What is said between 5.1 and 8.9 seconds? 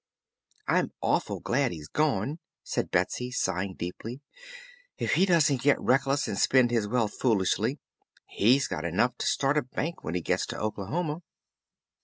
he doesn't get reckless and spend his wealth foolishly, he's got